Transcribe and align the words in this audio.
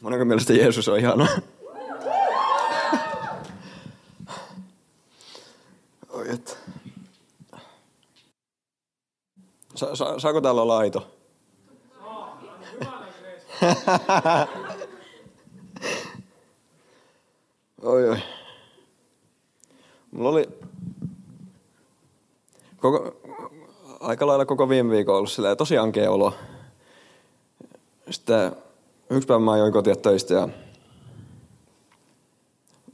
Monenko 0.00 0.24
mielestä 0.24 0.52
Jeesus 0.52 0.88
on 0.88 0.98
ihana? 0.98 1.26
Oi 6.10 6.30
et. 6.30 6.58
Sa- 9.74 9.96
sa- 9.96 10.18
saako 10.18 10.40
täällä 10.40 10.62
olla 10.62 10.78
aito? 10.78 11.10
oi 17.82 18.08
oi. 18.08 18.18
Mulla 20.10 20.28
oli 20.30 20.48
koko, 22.76 23.16
aika 24.00 24.26
lailla 24.26 24.44
koko 24.46 24.68
viime 24.68 24.90
viikon 24.90 25.16
ollut 25.16 25.30
silleen, 25.30 25.56
tosi 25.56 25.78
ankea 25.78 26.10
olo. 26.10 26.34
Sitten 28.10 28.52
yksi 29.20 29.26
päivä 29.26 29.40
mä 29.40 29.52
ajoin 29.52 29.72
kotia 29.72 29.96
töistä 29.96 30.34
ja 30.34 30.46
mä 30.46 30.52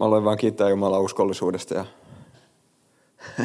aloin 0.00 0.24
vaan 0.24 0.36
kiittää 0.36 0.68
Jumalaa 0.68 1.00
uskollisuudesta 1.00 1.74
ja 1.74 1.84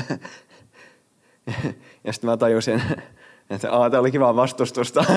ja 2.04 2.14
sitten 2.14 2.30
mä 2.30 2.38
tajusin, 2.38 2.82
että 3.50 3.72
aah, 3.72 3.92
tää 3.92 4.00
oli 4.00 4.12
kiva 4.12 4.36
vastustusta. 4.36 5.06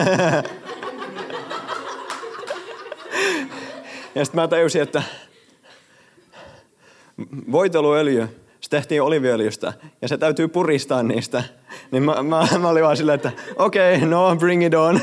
ja 4.15 4.25
sitten 4.25 4.41
mä 4.41 4.49
tajusin, 4.49 4.83
että 4.83 5.03
voiteluöljy, 7.53 8.29
se 8.61 8.71
tehtiin 8.71 9.03
oliviöljystä 9.03 9.73
ja 10.03 10.09
se 10.09 10.19
täytyy 10.19 10.49
puristaa 10.49 11.03
niistä. 11.03 11.45
Niin 11.91 12.03
mä, 12.03 12.23
mä, 12.23 12.49
mä 12.59 12.69
olin 12.69 12.85
vaan 12.85 12.97
silleen, 12.97 13.17
että 13.17 13.33
okei, 13.57 13.97
okay, 13.97 14.09
no 14.09 14.37
bring 14.37 14.67
it 14.67 14.75
on. 14.75 15.01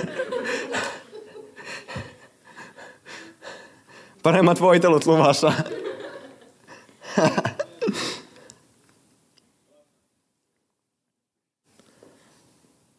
Paremmat 4.23 4.61
voitelut 4.61 5.05
luvassa. 5.05 5.53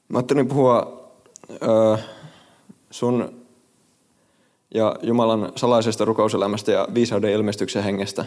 Mä 0.08 0.18
ajattelin 0.18 0.48
puhua 0.48 1.08
ö, 1.50 1.98
sun 2.90 3.42
ja 4.74 4.96
Jumalan 5.02 5.52
salaisesta 5.56 6.04
rukouselämästä 6.04 6.72
ja 6.72 6.88
viisauden 6.94 7.32
ilmestyksen 7.32 7.82
hengestä. 7.84 8.24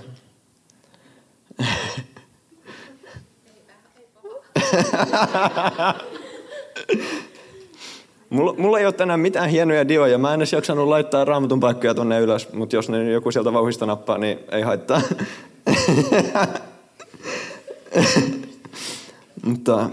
Mulla, 8.35 8.53
mulla 8.57 8.79
ei 8.79 8.85
ole 8.85 8.93
tänään 8.93 9.19
mitään 9.19 9.49
hienoja 9.49 9.87
dioja. 9.87 10.17
Mä 10.17 10.33
en 10.33 10.39
edes 10.39 10.53
jaksanut 10.53 10.87
laittaa 10.87 11.25
raamatun 11.25 11.59
paikkoja 11.59 11.93
tonne 11.93 12.19
ylös, 12.19 12.53
mutta 12.53 12.75
jos 12.75 12.89
ne 12.89 13.11
joku 13.11 13.31
sieltä 13.31 13.53
vauhista 13.53 13.85
nappaa, 13.85 14.17
niin 14.17 14.39
ei 14.51 14.61
haittaa. 14.61 15.01
mutta 19.45 19.89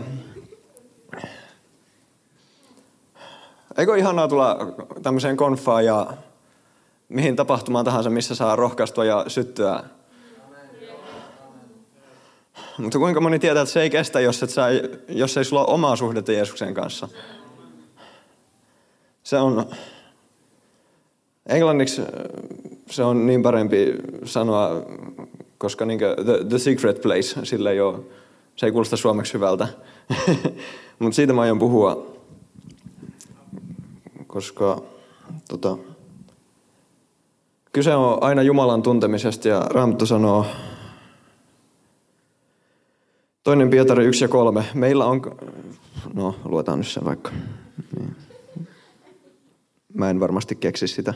eikö 3.79 3.97
ihanaa 3.97 4.29
tulla 4.29 4.59
tämmöiseen 5.03 5.37
konfaan 5.37 5.85
ja 5.85 6.07
mihin 7.09 7.37
tapahtumaan 7.37 7.85
tahansa, 7.85 8.11
missä 8.11 8.35
saa 8.35 8.57
rohkaistua 8.57 9.05
ja 9.05 9.25
syttyä 9.29 9.85
mutta 12.79 12.99
kuinka 12.99 13.21
moni 13.21 13.39
tietää, 13.39 13.63
että 13.63 13.73
se 13.73 13.83
ei 13.83 13.91
kestä, 13.91 14.21
jos, 14.21 14.43
et 14.43 14.51
sä, 14.51 14.67
jos 15.09 15.37
ei 15.37 15.45
sulla 15.45 15.65
ole 15.65 15.75
omaa 15.75 15.97
suhdetta 15.97 16.33
Jeesuksen 16.33 16.75
kanssa? 16.75 17.09
Se 19.23 19.39
on, 19.39 19.67
englanniksi 21.47 22.03
se 22.91 23.03
on 23.03 23.27
niin 23.27 23.43
parempi 23.43 23.95
sanoa, 24.25 24.83
koska 25.59 25.85
niin 25.85 25.99
the, 25.99 26.45
the 26.49 26.59
secret 26.59 27.03
place, 27.03 27.45
sillä 27.45 27.71
ei 27.71 27.81
ole, 27.81 27.99
se 28.57 28.67
ei 28.67 28.73
kuulosta 28.73 28.97
suomeksi 28.97 29.35
hyvältä. 29.35 29.69
Mutta 30.99 31.17
siitä 31.17 31.33
mä 31.33 31.41
aion 31.43 31.59
puhua, 31.59 32.17
koska 34.27 34.83
tota, 35.49 35.79
kyse 37.73 37.95
on 37.95 38.23
aina 38.23 38.43
Jumalan 38.43 38.83
tuntemisesta 38.83 39.49
ja 39.49 39.61
Raamattu 39.61 40.07
sanoo 40.07 40.47
Toinen 43.45 43.71
Pietari 43.71 44.05
1 44.05 44.25
ja 44.25 44.29
3. 44.29 44.65
Meillä 44.75 45.05
on, 45.05 45.23
no 46.15 46.35
luetaan 46.45 46.79
nyt 46.79 46.89
se 46.89 47.05
vaikka. 47.05 47.31
Niin. 47.99 48.17
Mä 49.95 50.11
en 50.11 50.21
varmasti 50.21 50.55
keksi 50.55 50.89
sitä. 50.89 51.15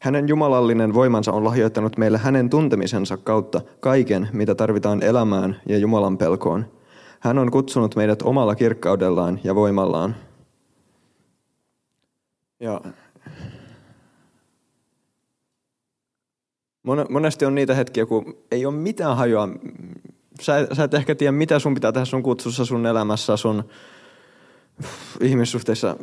Hänen 0.00 0.28
jumalallinen 0.28 0.94
voimansa 0.94 1.32
on 1.32 1.44
lahjoittanut 1.44 1.96
meille 1.96 2.18
hänen 2.18 2.50
tuntemisensa 2.50 3.16
kautta 3.16 3.60
kaiken, 3.80 4.28
mitä 4.32 4.54
tarvitaan 4.54 5.02
elämään 5.02 5.60
ja 5.68 5.78
Jumalan 5.78 6.18
pelkoon. 6.18 6.66
Hän 7.20 7.38
on 7.38 7.50
kutsunut 7.50 7.96
meidät 7.96 8.22
omalla 8.22 8.54
kirkkaudellaan 8.54 9.40
ja 9.44 9.54
voimallaan. 9.54 10.16
Ja 12.60 12.80
Monesti 17.08 17.44
on 17.44 17.54
niitä 17.54 17.74
hetkiä, 17.74 18.06
kun 18.06 18.36
ei 18.50 18.66
ole 18.66 18.74
mitään 18.74 19.16
hajoa. 19.16 19.48
Sä, 20.40 20.66
sä 20.72 20.84
et 20.84 20.94
ehkä 20.94 21.14
tiedä, 21.14 21.32
mitä 21.32 21.58
sun 21.58 21.74
pitää 21.74 21.92
tehdä 21.92 22.04
sun 22.04 22.22
kutsussa, 22.22 22.64
sun 22.64 22.86
elämässä, 22.86 23.36
sun 23.36 23.64
ihmissuhteissa. 25.20 25.96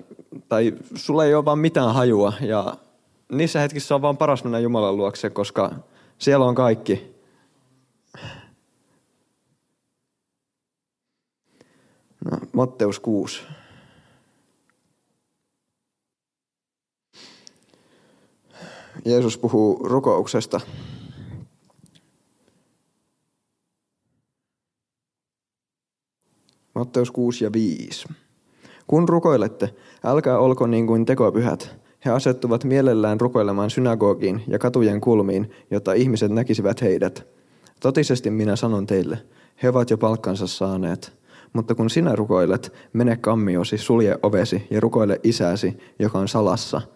Tai 0.49 0.73
sulla 0.95 1.25
ei 1.25 1.35
ole 1.35 1.45
vaan 1.45 1.59
mitään 1.59 1.93
hajua. 1.93 2.33
Ja 2.41 2.77
niissä 3.31 3.59
hetkissä 3.59 3.95
on 3.95 4.01
vaan 4.01 4.17
paras 4.17 4.43
mennä 4.43 4.59
Jumalan 4.59 4.97
luokse, 4.97 5.29
koska 5.29 5.75
siellä 6.17 6.45
on 6.45 6.55
kaikki. 6.55 7.15
No, 12.31 12.37
Matteus 12.53 12.99
6. 12.99 13.41
Jeesus 19.05 19.37
puhuu 19.37 19.79
rukouksesta. 19.83 20.61
Matteus 26.75 27.11
6 27.11 27.43
ja 27.43 27.53
5. 27.53 28.07
Kun 28.87 29.09
rukoilette, 29.09 29.69
älkää 30.03 30.39
olko 30.39 30.67
niin 30.67 30.87
kuin 30.87 31.05
tekopyhät. 31.05 31.75
He 32.05 32.11
asettuvat 32.11 32.63
mielellään 32.63 33.21
rukoilemaan 33.21 33.69
synagogiin 33.69 34.43
ja 34.47 34.59
katujen 34.59 35.01
kulmiin, 35.01 35.51
jotta 35.71 35.93
ihmiset 35.93 36.31
näkisivät 36.31 36.81
heidät. 36.81 37.27
Totisesti 37.79 38.29
minä 38.29 38.55
sanon 38.55 38.87
teille, 38.87 39.17
he 39.63 39.69
ovat 39.69 39.89
jo 39.89 39.97
palkkansa 39.97 40.47
saaneet. 40.47 41.13
Mutta 41.53 41.75
kun 41.75 41.89
sinä 41.89 42.15
rukoilet, 42.15 42.73
mene 42.93 43.15
kammiosi, 43.15 43.77
sulje 43.77 44.17
ovesi 44.23 44.67
ja 44.69 44.79
rukoile 44.79 45.19
isäsi, 45.23 45.77
joka 45.99 46.19
on 46.19 46.27
salassa– 46.27 46.81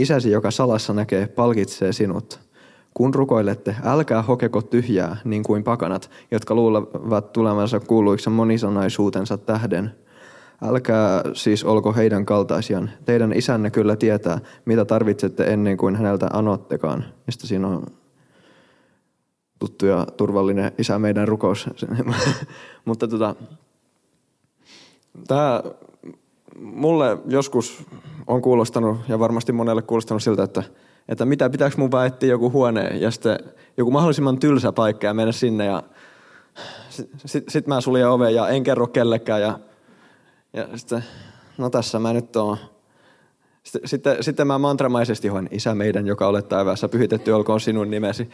Isäsi, 0.00 0.30
joka 0.30 0.50
salassa 0.50 0.92
näkee, 0.92 1.26
palkitsee 1.26 1.92
sinut. 1.92 2.40
Kun 2.94 3.14
rukoilette, 3.14 3.76
älkää 3.84 4.22
hokeko 4.22 4.62
tyhjää, 4.62 5.16
niin 5.24 5.42
kuin 5.42 5.64
pakanat, 5.64 6.10
jotka 6.30 6.54
luulevat 6.54 7.32
tulevansa 7.32 7.80
kuuluiksi 7.80 8.30
monisanaisuutensa 8.30 9.38
tähden. 9.38 9.90
Älkää 10.62 11.22
siis 11.32 11.64
olko 11.64 11.92
heidän 11.92 12.26
kaltaisiaan. 12.26 12.90
Teidän 13.04 13.32
isänne 13.32 13.70
kyllä 13.70 13.96
tietää, 13.96 14.38
mitä 14.64 14.84
tarvitsette 14.84 15.44
ennen 15.44 15.76
kuin 15.76 15.96
häneltä 15.96 16.28
anottekaan. 16.32 17.04
Mistä 17.26 17.46
siinä 17.46 17.68
on 17.68 17.86
tuttu 19.58 19.86
ja 19.86 20.06
turvallinen 20.16 20.72
isä 20.78 20.98
meidän 20.98 21.28
rukous. 21.28 21.70
Mutta 22.84 23.08
tota, 23.08 23.34
tämä 25.28 25.62
mulle 26.60 27.18
joskus 27.26 27.84
on 28.26 28.42
kuulostanut, 28.42 28.98
ja 29.08 29.18
varmasti 29.18 29.52
monelle 29.52 29.82
kuulostanut 29.82 30.22
siltä, 30.22 30.42
että, 30.42 30.62
että 31.08 31.24
mitä 31.24 31.50
pitääkö 31.50 31.76
mun 31.78 31.90
etsiä 32.06 32.28
joku 32.28 32.50
huone 32.50 32.82
ja 32.82 33.10
sitten 33.10 33.38
joku 33.76 33.90
mahdollisimman 33.90 34.38
tylsä 34.38 34.72
paikka 34.72 35.06
ja 35.06 35.14
mennä 35.14 35.32
sinne 35.32 35.64
ja 35.64 35.82
sitten 36.90 37.20
sit, 37.26 37.44
sit 37.48 37.66
mä 37.66 37.80
suljen 37.80 38.08
oven 38.08 38.34
ja 38.34 38.48
en 38.48 38.62
kerro 38.62 38.86
kellekään 38.86 39.42
ja, 39.42 39.58
ja 40.52 40.78
sitten, 40.78 41.04
no 41.58 41.70
tässä 41.70 41.98
mä 41.98 42.12
nyt 42.12 42.36
oon. 42.36 42.58
Sitten, 43.62 43.88
sitten, 43.88 44.24
sitten 44.24 44.46
mä 44.46 44.58
mantramaisesti 44.58 45.28
hoin, 45.28 45.48
isä 45.50 45.74
meidän, 45.74 46.06
joka 46.06 46.26
olet 46.26 46.48
taivaassa, 46.48 46.88
pyhitetty 46.88 47.30
olkoon 47.30 47.60
sinun 47.60 47.90
nimesi. 47.90 48.30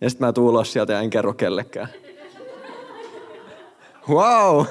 Ja 0.00 0.10
sitten 0.10 0.28
mä 0.28 0.32
tuun 0.32 0.66
sieltä 0.66 0.92
ja 0.92 1.00
en 1.00 1.10
kerro 1.10 1.34
kellekään. 1.34 1.88
Wow! 4.08 4.64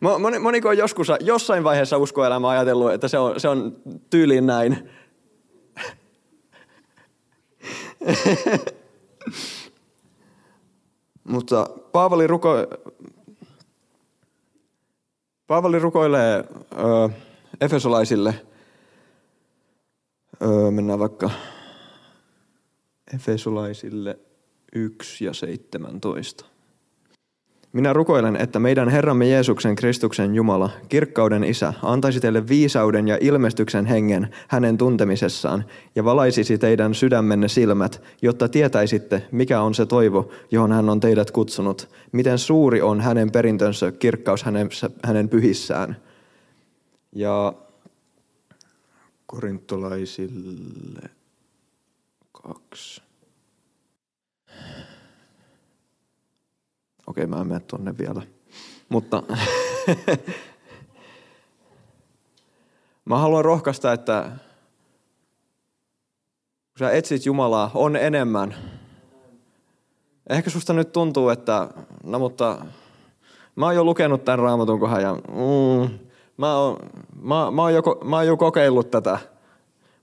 Moni, 0.00 0.38
moniko 0.38 0.68
on 0.68 0.78
joskus 0.78 1.08
jossain 1.20 1.64
vaiheessa 1.64 1.98
uskoelämä 1.98 2.48
ajatellut, 2.48 2.92
että 2.92 3.08
se 3.08 3.18
on, 3.18 3.40
se 3.40 3.48
on 3.48 3.76
tyyliin 4.10 4.46
näin. 4.46 4.90
Mutta 11.24 11.66
Paavali, 11.92 12.26
ruko... 12.26 12.54
Paavali 15.46 15.78
rukoilee 15.78 16.44
ö, 16.72 17.08
Efesolaisille, 17.60 18.34
ö, 20.42 20.70
mennään 20.70 20.98
vaikka 20.98 21.30
Efesolaisille 23.14 24.18
1 24.72 25.24
ja 25.24 25.32
17. 25.32 26.51
Minä 27.72 27.92
rukoilen, 27.92 28.36
että 28.36 28.58
meidän 28.58 28.88
Herramme 28.88 29.28
Jeesuksen 29.28 29.76
Kristuksen 29.76 30.34
Jumala, 30.34 30.70
kirkkauden 30.88 31.44
Isä, 31.44 31.74
antaisi 31.82 32.20
teille 32.20 32.48
viisauden 32.48 33.08
ja 33.08 33.18
ilmestyksen 33.20 33.86
hengen 33.86 34.28
hänen 34.48 34.78
tuntemisessaan 34.78 35.64
ja 35.94 36.04
valaisisi 36.04 36.58
teidän 36.58 36.94
sydämenne 36.94 37.48
silmät, 37.48 38.02
jotta 38.22 38.48
tietäisitte, 38.48 39.26
mikä 39.30 39.60
on 39.60 39.74
se 39.74 39.86
toivo, 39.86 40.30
johon 40.50 40.72
hän 40.72 40.88
on 40.88 41.00
teidät 41.00 41.30
kutsunut, 41.30 41.88
miten 42.12 42.38
suuri 42.38 42.82
on 42.82 43.00
hänen 43.00 43.30
perintönsä 43.30 43.92
kirkkaus 43.92 44.42
hänen, 44.42 44.68
hänen 45.04 45.28
pyhissään. 45.28 45.96
Ja 47.12 47.52
korintolaisille 49.26 51.10
kaksi. 52.32 53.02
Okei, 57.06 57.26
mä 57.26 57.40
en 57.40 57.46
mene 57.46 57.60
tuonne 57.60 57.98
vielä. 57.98 58.22
Mutta 58.88 59.22
mä 63.04 63.18
haluan 63.18 63.44
rohkaista, 63.44 63.92
että 63.92 64.30
kun 66.72 66.78
sä 66.78 66.90
etsit 66.90 67.26
Jumalaa, 67.26 67.70
on 67.74 67.96
enemmän. 67.96 68.54
Ehkä 70.30 70.50
susta 70.50 70.72
nyt 70.72 70.92
tuntuu, 70.92 71.28
että 71.28 71.68
no 72.04 72.18
mutta 72.18 72.64
mä 73.56 73.66
oon 73.66 73.74
jo 73.74 73.84
lukenut 73.84 74.24
tämän 74.24 74.38
raamatun 74.38 74.80
kohan 74.80 75.02
ja 75.02 75.14
mm, 75.14 75.98
mä, 76.36 76.56
oon, 76.56 76.76
mä, 77.22 77.50
mä, 77.50 77.62
oon 77.62 77.74
jo, 77.74 77.82
mä 78.04 78.16
oon 78.16 78.26
jo 78.26 78.36
kokeillut 78.36 78.90
tätä. 78.90 79.18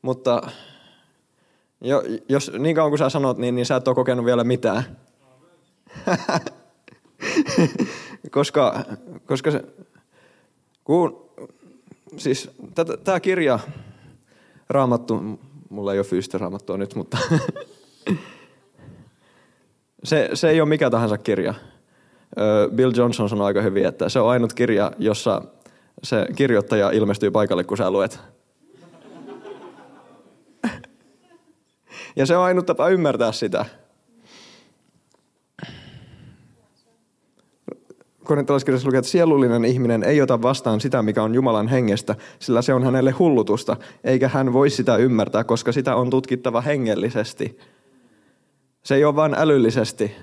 Mutta 0.02 0.42
jo, 1.82 2.04
jos 2.30 2.52
niin 2.60 2.76
kauan 2.76 2.92
kuin 2.92 3.00
sä 3.00 3.10
sanot, 3.10 3.38
niin, 3.38 3.56
niin 3.56 3.66
sä 3.66 3.76
et 3.76 3.88
ole 3.88 3.96
kokenut 3.96 4.26
vielä 4.26 4.44
mitään. 4.44 4.98
koska, 8.32 8.84
koska 9.26 9.52
se, 9.52 9.64
kun, 10.84 11.30
siis 12.18 12.52
tämä 13.04 13.20
kirja, 13.20 13.60
raamattu, 14.70 15.40
mulla 15.70 15.94
ei 15.94 16.00
ole 16.00 16.06
fyysistä 16.06 16.38
raamattua 16.38 16.78
nyt, 16.78 16.96
mutta 16.96 17.18
se, 20.04 20.30
se 20.34 20.50
ei 20.50 20.62
ole 20.62 20.70
mikä 20.70 20.90
tahansa 20.90 21.18
kirja. 21.18 21.54
Bill 22.76 22.92
Johnson 22.96 23.30
sanoi 23.30 23.48
aika 23.48 23.62
hyvin, 23.62 23.86
että 23.86 24.10
se 24.10 24.20
on 24.20 24.30
ainut 24.30 24.54
kirja, 24.54 24.92
jossa 24.98 25.42
se 26.04 26.28
kirjoittaja 26.36 26.92
ilmestyy 26.92 27.32
paikalle, 27.32 27.64
kun 27.64 27.78
sä 27.78 27.92
luet. 27.92 28.20
Ja 32.16 32.26
se 32.26 32.38
on 32.38 32.44
ainut 32.44 32.66
tapa 32.66 32.90
ymmärtää 32.90 33.32
sitä. 33.32 33.66
Korintolaiskirjassa 38.30 38.88
lukee, 38.88 38.98
että 38.98 39.12
sielullinen 39.12 39.66
ihminen 39.66 40.04
ei 40.04 40.22
ota 40.22 40.42
vastaan 40.42 40.82
sitä, 40.82 41.04
mikä 41.04 41.24
on 41.24 41.36
Jumalan 41.36 41.68
hengestä, 41.68 42.16
sillä 42.40 42.62
se 42.62 42.74
on 42.74 42.84
hänelle 42.84 43.12
hullutusta, 43.12 43.78
eikä 44.04 44.28
hän 44.28 44.54
voi 44.54 44.70
sitä 44.70 44.96
ymmärtää, 44.96 45.44
koska 45.44 45.72
sitä 45.72 45.96
on 45.96 46.10
tutkittava 46.10 46.62
hengellisesti. 46.62 47.60
Se 48.84 48.96
ei 48.96 49.06
ole 49.06 49.16
vain 49.16 49.36
älyllisesti. 49.38 50.16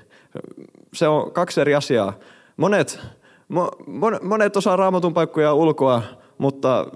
Se 0.93 1.07
on 1.07 1.31
kaksi 1.31 1.61
eri 1.61 1.75
asiaa. 1.75 2.13
Monet, 2.57 2.99
mo, 3.47 3.71
monet 4.21 4.57
osaa 4.57 4.75
raamatun 4.75 5.13
paikkoja 5.13 5.53
ulkoa, 5.53 6.03
mutta 6.37 6.87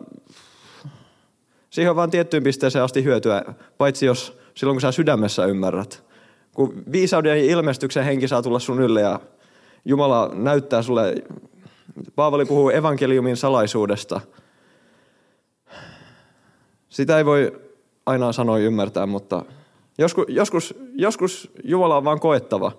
siihen 1.70 1.90
on 1.90 1.96
vain 1.96 2.12
tiettyyn 2.12 2.44
pisteeseen 2.44 2.84
asti 2.84 3.04
hyötyä, 3.04 3.44
paitsi 3.78 4.06
jos 4.06 4.38
silloin 4.54 4.76
kun 4.76 4.82
sä 4.82 4.92
sydämessä 4.92 5.46
ymmärrät. 5.46 6.04
Kun 6.54 6.84
viisauden 6.92 7.30
ja 7.30 7.52
ilmestyksen 7.52 8.04
henki 8.04 8.28
saa 8.28 8.42
tulla 8.42 8.60
sun 8.60 8.82
ylle 8.82 9.02
ja 9.02 9.20
Jumala 9.86 10.32
näyttää 10.34 10.82
sulle, 10.82 11.16
Paavali 12.16 12.46
puhuu 12.46 12.70
evankeliumin 12.70 13.38
salaisuudesta. 13.38 14.22
Sitä 16.90 17.18
ei 17.18 17.26
voi 17.26 17.62
aina 18.06 18.32
sanoa 18.32 18.58
ymmärtää, 18.58 19.06
mutta 19.06 19.46
joskus, 19.98 20.26
joskus, 20.30 20.76
joskus 20.94 21.52
Jumala 21.64 21.98
on 21.98 22.04
vaan 22.04 22.20
koettava. 22.20 22.72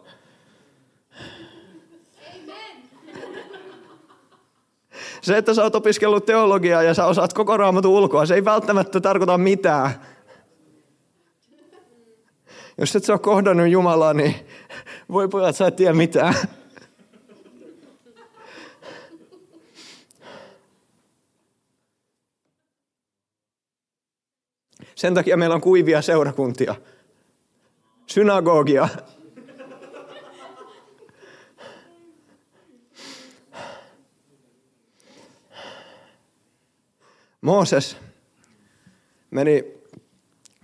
Se, 5.23 5.37
että 5.37 5.55
sä 5.55 5.63
oot 5.63 5.75
opiskellut 5.75 6.27
teologiaa 6.27 6.83
ja 6.83 6.95
sä 6.95 7.07
osaat 7.07 7.33
koko 7.33 7.57
raamatun 7.57 7.93
ulkoa, 7.93 8.27
se 8.27 8.35
ei 8.35 8.45
välttämättä 8.45 9.01
tarkoita 9.01 9.39
mitään. 9.39 9.91
Jos 12.79 12.97
et 12.97 13.05
sä 13.05 13.13
ole 13.13 13.21
kohdannut 13.21 13.69
Jumalaa, 13.69 14.15
niin 14.15 14.35
voi 15.13 15.29
pojat, 15.29 15.57
sä 15.57 15.67
et 15.67 15.77
tiedä 15.77 15.93
mitään. 15.93 16.35
Sen 24.95 25.15
takia 25.15 25.37
meillä 25.37 25.55
on 25.55 25.61
kuivia 25.61 26.03
seurakuntia. 26.03 26.75
Synagogia. 28.07 28.89
Mooses 37.41 37.97
meni, 39.31 39.65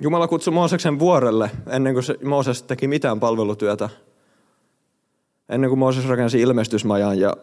Jumala 0.00 0.28
kutsui 0.28 0.52
Mooseksen 0.52 0.98
vuorelle 0.98 1.50
ennen 1.70 1.92
kuin 1.92 2.04
se, 2.04 2.18
Mooses 2.24 2.62
teki 2.62 2.88
mitään 2.88 3.20
palvelutyötä. 3.20 3.88
Ennen 5.48 5.70
kuin 5.70 5.78
Mooses 5.78 6.08
rakensi 6.08 6.40
ilmestysmajan 6.40 7.20
ja 7.20 7.36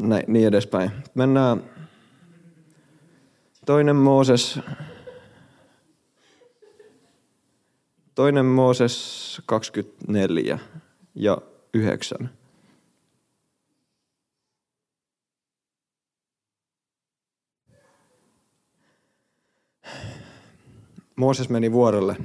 näin, 0.00 0.24
niin 0.26 0.46
edespäin. 0.46 0.90
Mennään 1.14 1.62
toinen 3.66 3.96
Mooses 3.96 4.60
Toinen 8.18 8.46
Mooses 8.46 9.42
24 9.46 10.58
ja 11.14 11.38
9. 11.74 12.30
Mooses 21.16 21.48
meni 21.48 21.72
vuorelle. 21.72 22.16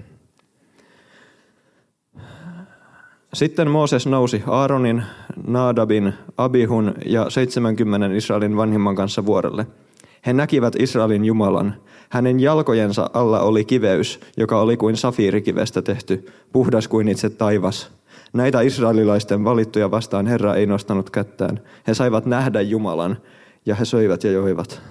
Sitten 3.34 3.72
Mooses 3.72 4.08
nousi 4.08 4.44
Aaronin, 4.48 5.04
Naadabin, 5.48 6.14
Abihun 6.38 6.94
ja 7.06 7.30
70 7.30 8.08
Israelin 8.16 8.58
vanhimman 8.58 8.96
kanssa 8.96 9.26
vuorelle– 9.26 9.68
he 10.25 10.34
näkivät 10.34 10.75
Israelin 10.80 11.25
Jumalan. 11.25 11.75
Hänen 12.10 12.39
jalkojensa 12.39 13.10
alla 13.13 13.39
oli 13.39 13.65
kiveys, 13.65 14.20
joka 14.38 14.62
oli 14.62 14.77
kuin 14.77 14.98
safiirikivestä 14.98 15.82
tehty, 15.82 16.25
puhdas 16.51 16.88
kuin 16.88 17.08
itse 17.08 17.30
taivas. 17.30 17.92
Näitä 18.34 18.62
israelilaisten 18.62 19.44
valittuja 19.44 19.92
vastaan 19.92 20.27
Herra 20.27 20.56
ei 20.56 20.65
nostanut 20.65 21.10
kättään. 21.10 21.62
He 21.88 21.94
saivat 21.94 22.25
nähdä 22.25 22.62
Jumalan, 22.62 23.18
ja 23.65 23.75
he 23.75 23.86
söivät 23.86 24.24
ja 24.24 24.32
joivat. 24.32 24.82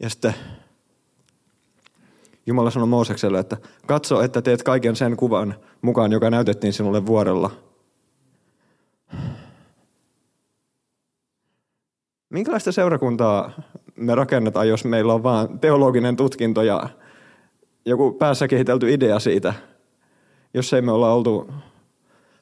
Ja 0.00 0.10
sitten 0.10 0.34
Jumala 2.46 2.70
sanoi 2.70 2.88
Moosekselle, 2.88 3.38
että 3.38 3.56
katso, 3.86 4.22
että 4.22 4.42
teet 4.42 4.62
kaiken 4.62 4.96
sen 4.96 5.16
kuvan 5.16 5.54
mukaan, 5.82 6.12
joka 6.12 6.30
näytettiin 6.30 6.72
sinulle 6.72 7.06
vuorella– 7.06 7.50
Minkälaista 12.30 12.72
seurakuntaa 12.72 13.50
me 13.96 14.14
rakennetaan, 14.14 14.68
jos 14.68 14.84
meillä 14.84 15.14
on 15.14 15.22
vain 15.22 15.58
teologinen 15.58 16.16
tutkinto 16.16 16.62
ja 16.62 16.88
joku 17.84 18.12
päässä 18.12 18.48
kehitelty 18.48 18.92
idea 18.92 19.18
siitä, 19.18 19.54
jos 20.54 20.72
ei 20.72 20.82
me 20.82 20.92
olla 20.92 21.12
oltu 21.12 21.50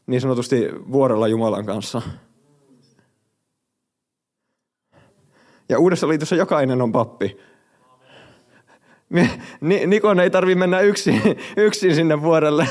niin 0.07 0.21
sanotusti 0.21 0.69
vuorella 0.93 1.29
Jumalan 1.29 1.67
kanssa. 1.67 2.03
Ja 5.69 5.79
uudessa 5.79 6.09
liitossa 6.09 6.37
jokainen 6.37 6.83
on 6.83 6.93
pappi. 6.93 7.37
Nikon 9.87 10.21
ei 10.21 10.31
tarvi 10.31 10.55
mennä 10.55 10.81
yksin, 10.81 11.23
yksin 11.57 11.95
sinne 11.95 12.23
vuorelle. 12.23 12.69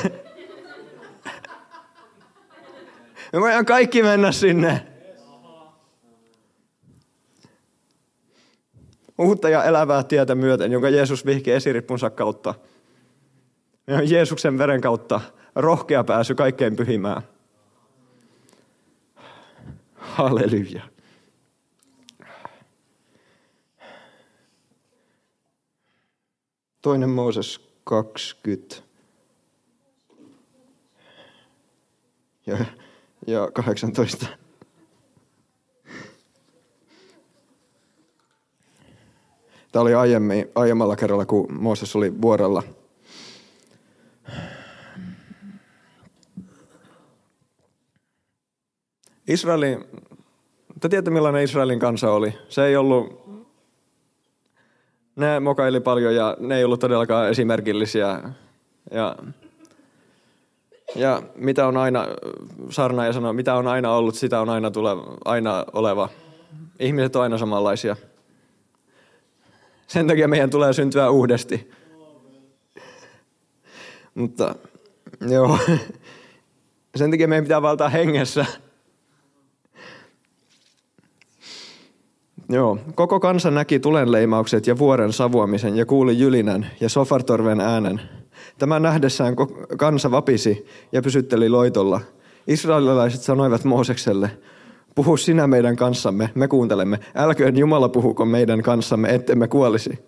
Me 3.33 3.39
voidaan 3.39 3.65
kaikki 3.65 4.03
mennä 4.03 4.31
sinne. 4.31 4.92
uutta 9.17 9.49
ja 9.49 9.63
elävää 9.63 10.03
tietä 10.03 10.35
myöten, 10.35 10.71
jonka 10.71 10.89
Jeesus 10.89 11.25
vihki 11.25 11.51
esirippunsa 11.51 12.09
kautta. 12.09 12.53
ja 13.87 14.01
Jeesuksen 14.01 14.57
veren 14.57 14.81
kautta 14.81 15.21
rohkea 15.55 16.03
pääsy 16.03 16.35
kaikkein 16.35 16.75
pyhimään. 16.75 17.21
Halleluja. 19.95 20.83
Toinen 26.81 27.09
Mooses 27.09 27.69
20 27.83 28.75
ja, 32.45 32.57
ja 33.27 33.51
18. 33.53 34.42
Tämä 39.73 39.83
oli 39.83 39.93
aiemmin, 39.93 40.51
aiemmalla 40.55 40.95
kerralla, 40.95 41.25
kun 41.25 41.47
Mooses 41.53 41.95
oli 41.95 42.21
vuorella. 42.21 42.63
Israelin, 49.27 49.83
te 50.79 50.89
tiedätte 50.89 51.11
millainen 51.11 51.43
Israelin 51.43 51.79
kansa 51.79 52.11
oli. 52.11 52.33
Se 52.49 52.65
ei 52.65 52.75
ollut, 52.75 53.29
ne 55.15 55.39
mokaili 55.39 55.79
paljon 55.79 56.15
ja 56.15 56.37
ne 56.39 56.57
ei 56.57 56.63
ollut 56.63 56.79
todellakaan 56.79 57.29
esimerkillisiä. 57.29 58.19
Ja, 58.91 59.15
ja 60.95 61.21
mitä 61.35 61.67
on 61.67 61.77
aina, 61.77 62.05
Sarna 62.69 63.05
ja 63.05 63.13
sanoo, 63.13 63.33
mitä 63.33 63.55
on 63.55 63.67
aina 63.67 63.91
ollut, 63.91 64.15
sitä 64.15 64.41
on 64.41 64.49
aina, 64.49 64.71
tule, 64.71 64.89
aina 65.25 65.65
oleva. 65.73 66.09
Ihmiset 66.79 67.15
on 67.15 67.21
aina 67.21 67.37
samanlaisia. 67.37 67.95
Sen 69.87 70.07
takia 70.07 70.27
meidän 70.27 70.49
tulee 70.49 70.73
syntyä 70.73 71.09
uudesti. 71.09 71.71
Mutta 74.15 74.55
joo, 75.29 75.57
sen 76.95 77.11
takia 77.11 77.27
meidän 77.27 77.43
pitää 77.43 77.61
valtaa 77.61 77.89
hengessä. 77.89 78.45
Joo, 82.49 82.77
koko 82.95 83.19
kansa 83.19 83.51
näki 83.51 83.79
tulenleimaukset 83.79 84.67
ja 84.67 84.77
vuoren 84.77 85.13
savuamisen 85.13 85.77
ja 85.77 85.85
kuuli 85.85 86.19
jylinän 86.19 86.67
ja 86.79 86.89
sofartorven 86.89 87.61
äänen. 87.61 88.01
Tämä 88.59 88.79
nähdessään 88.79 89.35
kansa 89.77 90.11
vapisi 90.11 90.67
ja 90.91 91.01
pysytteli 91.01 91.49
loitolla. 91.49 92.01
Israelilaiset 92.47 93.21
sanoivat 93.21 93.63
Moosekselle, 93.63 94.29
Puhu 94.95 95.17
sinä 95.17 95.47
meidän 95.47 95.75
kanssamme, 95.75 96.29
me 96.35 96.47
kuuntelemme. 96.47 96.99
Älköön 97.15 97.57
Jumala 97.57 97.89
puhuko 97.89 98.25
meidän 98.25 98.61
kanssamme, 98.61 99.09
ettemme 99.09 99.47
kuolisi. 99.47 99.99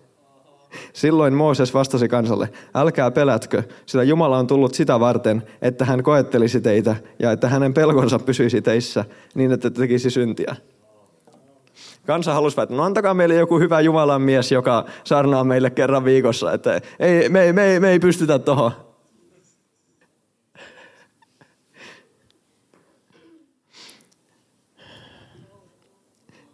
Silloin 0.92 1.34
Mooses 1.34 1.74
vastasi 1.74 2.08
kansalle, 2.08 2.48
älkää 2.74 3.10
pelätkö, 3.10 3.62
sillä 3.86 4.04
Jumala 4.04 4.38
on 4.38 4.46
tullut 4.46 4.74
sitä 4.74 5.00
varten, 5.00 5.42
että 5.62 5.84
hän 5.84 6.02
koettelisi 6.02 6.60
teitä 6.60 6.96
ja 7.18 7.32
että 7.32 7.48
hänen 7.48 7.74
pelkonsa 7.74 8.18
pysyisi 8.18 8.62
teissä 8.62 9.04
niin, 9.34 9.52
että 9.52 9.70
tekisi 9.70 10.10
syntiä. 10.10 10.56
Kansa 12.06 12.34
halusi, 12.34 12.60
että 12.60 12.74
no 12.74 12.82
antakaa 12.82 13.14
meille 13.14 13.34
joku 13.34 13.58
hyvä 13.58 13.80
Jumalan 13.80 14.22
mies, 14.22 14.52
joka 14.52 14.84
sarnaa 15.04 15.44
meille 15.44 15.70
kerran 15.70 16.04
viikossa, 16.04 16.52
että 16.52 16.80
ei, 16.98 17.28
me, 17.28 17.52
me, 17.52 17.80
me 17.80 17.90
ei 17.90 17.98
pystytä 17.98 18.38
tuohon. 18.38 18.85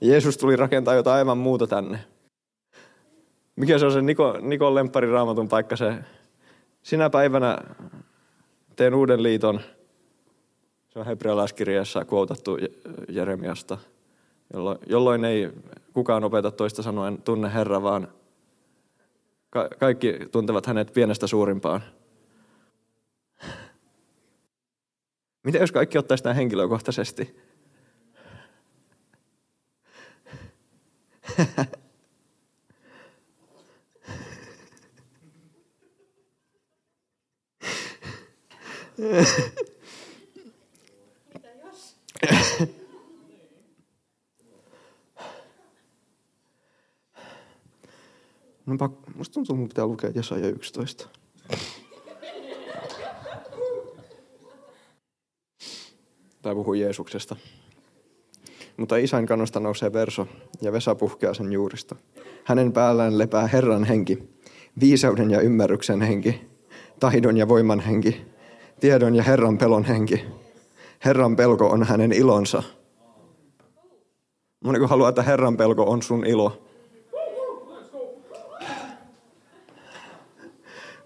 Jeesus 0.03 0.37
tuli 0.39 0.57
rakentaa 0.57 0.95
jotain 0.95 1.17
aivan 1.17 1.39
muuta 1.39 1.67
tänne. 1.67 1.99
Mikä 3.57 3.79
se 3.79 3.87
on 3.87 3.93
se 3.93 4.03
Niko, 4.03 4.39
Nikon 4.41 4.75
lemppari 4.75 5.11
raamatun 5.11 5.49
paikka? 5.49 5.77
Se, 5.77 5.95
sinä 6.83 7.11
päivänä 7.11 7.59
teen 8.77 8.95
uuden 8.95 9.23
liiton. 9.23 9.61
Se 10.89 10.99
on 10.99 11.07
hebrealaiskirjassa 11.07 12.05
kuotattu 12.05 12.59
Jeremiasta, 13.09 13.79
jolloin, 14.53 14.79
jolloin 14.87 15.25
ei 15.25 15.51
kukaan 15.93 16.25
opeta 16.25 16.51
toista 16.51 16.83
sanoen 16.83 17.23
tunne 17.23 17.55
Herra, 17.55 17.83
vaan 17.83 18.09
ka- 19.51 19.69
kaikki 19.79 20.19
tuntevat 20.33 20.67
hänet 20.67 20.93
pienestä 20.95 21.27
suurimpaan. 21.27 21.83
Miten 25.43 25.61
jos 25.61 25.73
kaikki 25.73 25.99
ottaisi 25.99 26.23
tämän 26.25 26.37
henkilökohtaisesti? 26.37 27.37
No 48.67 48.77
pak, 48.79 48.93
musta 49.15 49.35
tuntuu, 49.35 49.57
että 49.57 49.69
pitää 49.69 49.87
lukea 49.87 50.11
Jesaja 50.15 50.49
11. 50.49 51.09
Tai 56.43 56.55
puhuu 56.55 56.75
Jeesuksesta. 56.75 57.37
Mutta 58.77 58.97
isän 58.97 59.27
kannosta 59.27 59.61
nousee 59.61 59.93
verso 59.93 60.27
ja 60.61 60.73
Vesa 60.73 60.95
puhkeaa 60.95 61.35
sen 61.35 61.53
juurista. 61.53 61.97
Hänen 62.45 62.73
päällään 62.73 63.19
lepää 63.19 63.47
Herran 63.47 63.85
henki, 63.85 64.29
viisauden 64.81 65.31
ja 65.31 65.41
ymmärryksen 65.41 66.03
henki, 66.03 66.41
taidon 67.01 67.37
ja 67.37 67.49
voiman 67.49 67.81
henki, 67.81 68.21
tiedon 68.81 69.15
ja 69.15 69.23
Herran 69.23 69.59
pelon 69.59 69.85
henki. 69.85 70.25
Herran 71.05 71.37
pelko 71.37 71.67
on 71.67 71.83
hänen 71.83 72.13
ilonsa. 72.13 72.63
Moni 74.65 74.79
kun 74.79 74.89
haluaa, 74.89 75.09
että 75.09 75.23
Herran 75.23 75.57
pelko 75.57 75.83
on 75.83 76.03
sun 76.03 76.27
ilo. 76.27 76.63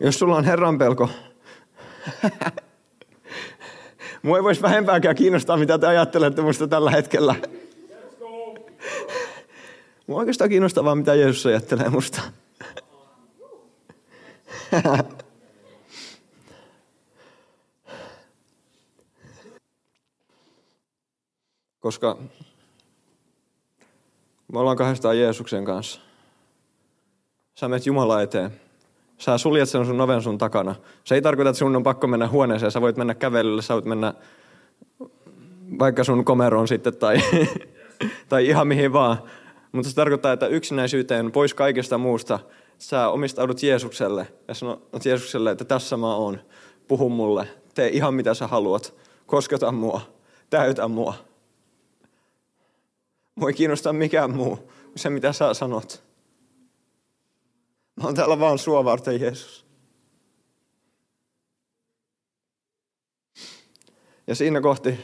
Jos 0.01 0.19
sulla 0.19 0.37
on 0.37 0.45
Herran 0.45 0.79
pelko, 0.79 1.09
mua 4.23 4.37
ei 4.37 4.43
voisi 4.43 4.63
vähempääkään 4.63 5.17
kiinnostaa, 5.17 5.57
mitä 5.57 5.79
te 5.79 5.87
ajattelette 5.87 6.43
musta 6.43 6.69
tällä 6.69 6.91
hetkellä. 6.91 7.35
Mua 10.07 10.19
oikeastaan 10.19 10.51
kiinnostavaa, 10.51 10.95
mitä 10.95 11.15
Jeesus 11.15 11.47
ajattelee 11.47 11.89
musta. 11.89 12.23
Koska 21.81 22.19
me 24.53 24.59
ollaan 24.59 24.77
kahdestaan 24.77 25.19
Jeesuksen 25.19 25.65
kanssa. 25.65 26.01
Sä 27.55 27.69
menet 27.69 27.87
Jumala 27.87 28.23
eteen. 28.23 28.51
Sä 29.19 29.39
suljet 29.39 29.69
sen 29.69 29.87
sun 29.87 30.01
oven 30.01 30.23
sun 30.23 30.39
takana. 30.39 30.75
Se 31.05 31.15
ei 31.15 31.23
tarkoita, 31.23 31.51
että 31.51 31.59
sun 31.59 31.77
on 31.77 31.83
pakko 31.83 32.07
mennä 32.07 32.29
huoneeseen. 32.29 32.73
Sä 32.73 32.81
voit 32.81 32.97
mennä 32.97 33.15
kävelylle, 33.15 33.63
sä 33.63 33.75
voit 33.75 33.85
mennä 33.85 34.15
vaikka 35.79 36.05
sun 36.05 36.25
komeroon 36.25 36.69
sitten 36.69 36.97
tai, 36.97 37.17
tai 38.29 38.47
ihan 38.47 38.67
mihin 38.67 38.93
vaan. 38.93 39.19
Mutta 39.77 39.91
se 39.91 39.95
tarkoittaa, 39.97 40.33
että 40.33 40.47
yksinäisyyteen 40.47 41.33
pois 41.33 41.55
kaikesta 41.55 41.99
muusta 41.99 42.39
sä 42.79 43.09
omistaudut 43.09 43.63
Jeesukselle 43.63 44.29
ja 44.49 44.55
sanot 44.55 45.05
Jeesukselle, 45.05 45.51
että 45.51 45.65
tässä 45.65 45.97
mä 45.97 46.15
oon. 46.15 46.41
Puhu 46.89 47.09
mulle, 47.09 47.49
tee 47.75 47.89
ihan 47.89 48.15
mitä 48.15 48.35
sä 48.35 48.47
haluat. 48.47 48.95
Kosketa 49.27 49.73
mua, 49.73 50.01
täytä 50.51 50.89
mua. 50.89 51.15
Mua 53.35 53.49
ei 53.49 53.55
kiinnosta 53.55 53.93
mikään 53.93 54.37
muu, 54.37 54.73
se 54.97 55.11
mitä 55.11 55.33
sä 55.33 55.55
sanot. 55.55 56.05
Mä 57.97 58.05
oon 58.05 58.15
täällä 58.15 58.39
vaan 58.39 58.59
sua 58.59 58.85
varten, 58.85 59.21
Jeesus. 59.21 59.67
Ja 64.27 64.35
siinä 64.35 64.61
kohti 64.61 64.99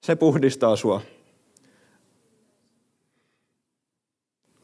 se 0.00 0.16
puhdistaa 0.16 0.76
sua. 0.76 1.00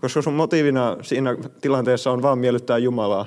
Koska 0.01 0.23
sun 0.23 0.35
motiivina 0.35 0.97
siinä 1.03 1.37
tilanteessa 1.61 2.11
on 2.11 2.23
vaan 2.23 2.39
miellyttää 2.39 2.79
Jumalaa. 2.79 3.27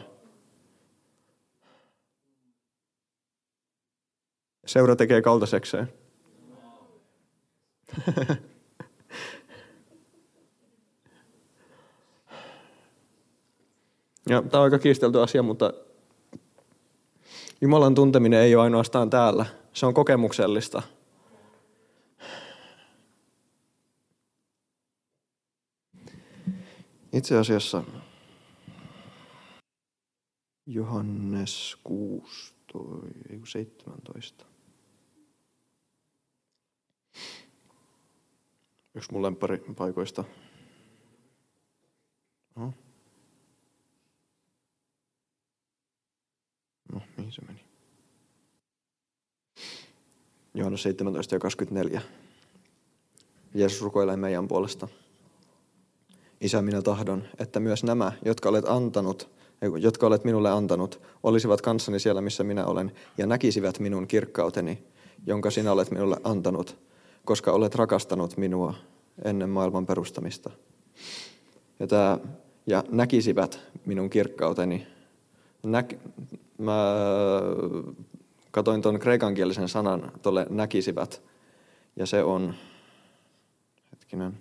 Seura 4.66 4.96
tekee 4.96 5.22
kaltaisekseen. 5.22 5.94
ja, 14.30 14.42
tämä 14.42 14.62
on 14.62 14.64
aika 14.64 14.80
kiistelty 14.80 15.22
asia, 15.22 15.44
mutta 15.44 15.74
Jumalan 17.62 17.96
tunteminen 17.96 18.40
ei 18.40 18.56
ole 18.56 18.64
ainoastaan 18.64 19.10
täällä. 19.10 19.46
Se 19.74 19.86
on 19.86 19.94
kokemuksellista. 19.94 20.82
Itse 27.14 27.38
asiassa 27.38 27.84
Johannes 30.66 31.78
16, 31.84 32.56
17. 33.46 34.46
Yksi 38.96 39.12
mun 39.12 39.22
lempari 39.22 39.58
paikoista. 39.78 40.24
No. 42.56 42.74
no, 46.92 47.02
mihin 47.18 47.32
se 47.32 47.42
meni? 47.42 47.60
Johannes 50.54 50.84
17 50.84 51.36
ja 51.36 51.40
24. 51.40 52.02
Jeesus 53.54 53.82
rukoilee 53.82 54.18
meidän 54.18 54.48
puolesta. 54.48 54.88
Isä, 56.42 56.62
minä 56.62 56.82
tahdon, 56.82 57.24
että 57.40 57.60
myös 57.60 57.84
nämä, 57.84 58.12
jotka 58.26 58.50
olet 58.50 58.66
antanut, 58.68 59.30
jotka 59.78 60.08
olet 60.08 60.24
minulle 60.24 60.52
antanut, 60.52 61.02
olisivat 61.24 61.62
kanssani 61.62 62.00
siellä, 62.00 62.22
missä 62.22 62.44
minä 62.44 62.66
olen, 62.66 62.92
ja 63.18 63.28
näkisivät 63.28 63.80
minun 63.80 64.08
kirkkauteni, 64.08 64.84
jonka 65.26 65.52
sinä 65.52 65.72
olet 65.72 65.92
minulle 65.92 66.18
antanut, 66.24 66.78
koska 67.26 67.52
olet 67.52 67.76
rakastanut 67.76 68.38
minua 68.38 68.74
ennen 69.24 69.50
maailman 69.50 69.86
perustamista. 69.86 70.50
Ja, 71.80 71.88
tämä, 71.88 72.20
ja 72.68 72.84
näkisivät 72.90 73.60
minun 73.86 74.10
kirkkauteni. 74.10 74.88
Näk, 75.64 75.94
mä 76.58 76.94
katoin 78.52 78.82
tuon 78.82 79.00
kreikankielisen 79.00 79.70
sanan 79.70 80.12
tuolle 80.22 80.48
näkisivät, 80.50 81.22
ja 81.96 82.06
se 82.06 82.24
on, 82.24 82.54
hetkinen, 83.92 84.38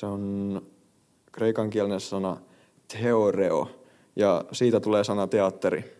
se 0.00 0.06
on 0.06 0.62
kreikankielinen 1.32 2.00
sana 2.00 2.36
theoreo, 2.88 3.68
ja 4.16 4.44
siitä 4.52 4.80
tulee 4.80 5.04
sana 5.04 5.26
teatteri. 5.26 5.96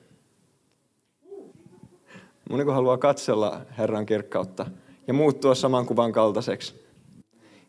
Moni 2.50 2.64
haluaa 2.64 2.98
katsella 2.98 3.60
Herran 3.78 4.06
kirkkautta 4.06 4.66
ja 5.06 5.14
muuttua 5.14 5.54
saman 5.54 5.86
kuvan 5.86 6.12
kaltaiseksi. 6.12 6.74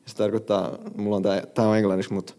Se 0.06 0.16
tarkoittaa, 0.16 0.78
mulla 0.98 1.16
on 1.16 1.24
tämä 1.54 1.68
on 1.68 1.78
englanniksi, 1.78 2.14
mutta 2.14 2.34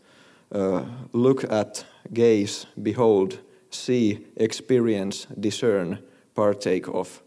uh, 0.55 0.81
look 1.13 1.45
at, 1.51 1.87
gaze, 2.15 2.69
behold, 2.83 3.31
see, 3.71 4.19
experience, 4.37 5.29
discern, 5.43 5.97
partake 6.35 6.83
of. 6.93 7.19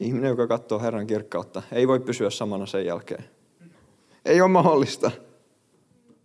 Ihminen, 0.00 0.28
joka 0.28 0.46
katsoo 0.46 0.80
Herran 0.80 1.06
kirkkautta, 1.06 1.62
ei 1.72 1.88
voi 1.88 2.00
pysyä 2.00 2.30
samana 2.30 2.66
sen 2.66 2.86
jälkeen. 2.86 3.35
Ei 4.26 4.40
ole 4.40 4.50
mahdollista. 4.50 5.10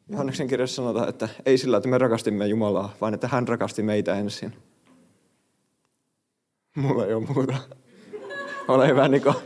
Johanneksen 0.10 0.48
kirjassa 0.48 0.76
sanotaan, 0.76 1.10
että 1.10 1.30
ei 1.46 1.58
sillä, 1.58 1.78
että 1.78 1.90
me 1.90 1.98
rakastimme 1.98 2.48
Jumalaa, 2.48 2.94
vaan 3.02 3.14
että 3.14 3.28
hän 3.28 3.48
rakasti 3.48 3.84
meitä 3.84 4.16
ensin. 4.16 4.54
Mulla 6.76 7.06
ei 7.06 7.14
ole 7.14 7.26
muuta. 7.36 7.54
Ole 8.68 8.88
hyvä, 8.88 9.08
Niko. 9.08 9.42